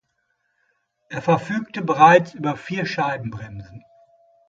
Er 1.09 1.21
verfügte 1.21 1.83
bereits 1.83 2.33
über 2.33 2.57
vier 2.57 2.87
Scheibenbremsen. 2.87 3.85